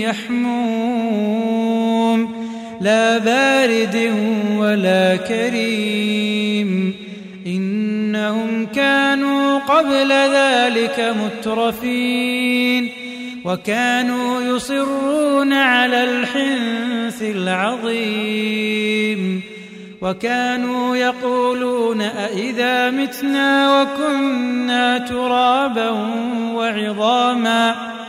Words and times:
يحموم. 0.00 1.40
لا 2.80 3.18
بارد 3.18 4.12
ولا 4.56 5.16
كريم. 5.16 6.94
إنهم 7.46 8.66
كانوا 8.66 9.58
قبل 9.58 10.12
ذلك 10.12 11.14
مترفين. 11.24 12.88
وكانوا 13.44 14.42
يصرون 14.42 15.52
على 15.52 16.04
الحنث 16.04 17.22
العظيم. 17.22 19.42
وكانوا 20.02 20.96
يقولون 20.96 22.00
أإذا 22.00 22.90
متنا 22.90 23.82
وكنا 23.82 24.98
ترابا 24.98 25.90
وعظاما. 26.54 27.99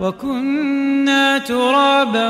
وكنا 0.00 1.38
ترابا 1.38 2.28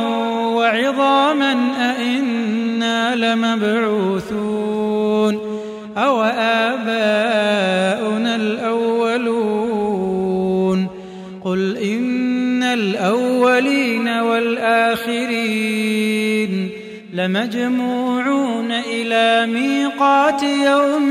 وعظاما 0.57 1.57
أئنا 1.79 3.17
لمبعوثون. 3.17 4.77
أو 5.97 6.23
آباؤنا 6.23 6.77
الأولون. 8.37 10.07
قل 11.45 11.77
إن 11.77 12.63
الأولين 12.63 14.09
والآخرين 14.09 15.27
لمجموعون 17.15 18.71
إلى 18.71 19.53
ميقات 19.53 20.43
يوم 20.43 21.11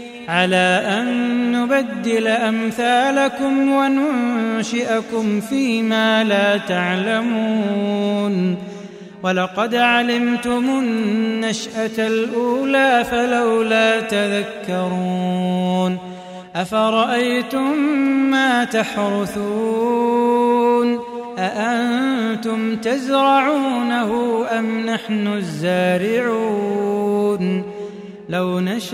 على 0.27 0.83
أن 0.85 1.51
نبدل 1.51 2.27
أمثالكم 2.27 3.71
وننشئكم 3.71 5.41
فيما 5.41 6.23
لا 6.23 6.57
تعلمون. 6.57 8.57
ولقد 9.23 9.75
علمتم 9.75 10.69
النشأة 10.69 12.07
الأولى 12.07 13.05
فلولا 13.11 13.99
تذكرون. 13.99 15.97
أفرأيتم 16.55 17.77
ما 18.31 18.63
تحرثون؟ 18.63 20.11
أأنتم 21.37 22.75
تزرعونه 22.75 24.43
أم 24.59 24.85
نحن 24.85 25.27
الزارعون؟ 25.27 26.51
لو 28.31 28.59
نشاء 28.59 28.93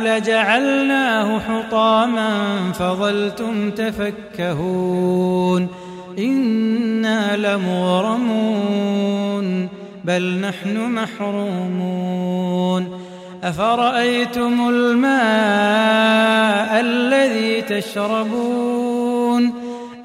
لجعلناه 0.00 1.38
حطاما 1.38 2.30
فظلتم 2.72 3.70
تفكهون 3.70 5.68
إنا 6.18 7.36
لمغرمون 7.36 8.68
بل 10.04 10.40
نحن 10.40 10.90
محرومون 10.90 12.18
أفرأيتم 13.42 14.68
الماء 14.68 15.60
الذي 16.80 17.62
تشربون 17.62 18.67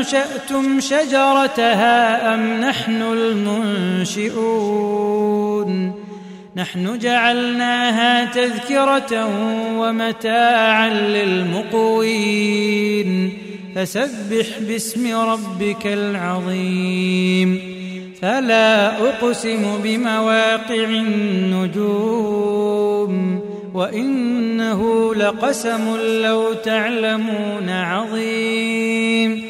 أنشأتم 0.00 0.80
شجرتها 0.80 2.34
أم 2.34 2.60
نحن 2.60 3.02
المنشئون 4.12 4.80
نحن 6.56 6.98
جعلناها 6.98 8.24
تذكرة 8.24 9.28
ومتاعا 9.78 10.88
للمقوين 11.24 12.30
فسبح 13.76 14.46
باسم 14.68 15.16
ربك 15.16 15.86
العظيم 15.86 17.60
فلا 18.22 18.98
أقسم 19.08 19.78
بمواقع 19.84 20.84
النجوم 20.84 22.30
وإنه 23.74 25.14
لقسم 25.14 25.96
لو 26.22 26.52
تعلمون 26.52 27.68
عظيم 27.68 29.49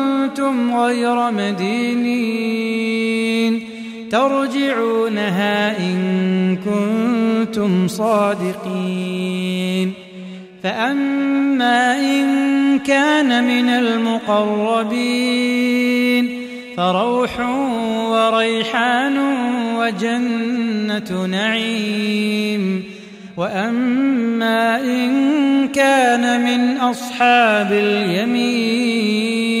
كنتم 0.31 0.75
غير 0.75 1.31
مدينين 1.31 2.81
ترجعونها 4.11 5.79
إن 5.79 6.55
كنتم 6.55 7.87
صادقين 7.87 9.93
فأما 10.63 11.99
إن 11.99 12.79
كان 12.79 13.43
من 13.43 13.69
المقربين 13.69 15.21
فروح 16.77 17.39
وريحان 18.09 19.17
وجنة 19.77 21.25
نعيم 21.25 22.83
وأما 23.37 24.81
إن 24.81 25.67
كان 25.67 26.41
من 26.41 26.77
أصحاب 26.77 27.71
اليمين 27.71 29.60